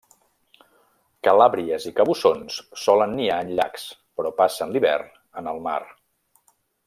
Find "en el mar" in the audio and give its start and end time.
5.43-5.79